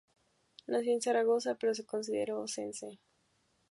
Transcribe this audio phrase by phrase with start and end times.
[0.65, 2.97] Nació en Zaragoza, pero se consideró oscense.